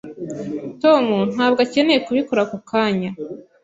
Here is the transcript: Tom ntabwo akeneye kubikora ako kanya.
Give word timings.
Tom 0.81 1.05
ntabwo 1.35 1.59
akeneye 1.65 1.99
kubikora 2.07 2.39
ako 2.45 2.57
kanya. 2.69 3.09